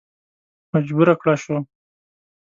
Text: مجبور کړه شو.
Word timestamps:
مجبور 0.73 1.07
کړه 1.21 1.35
شو. 1.43 1.55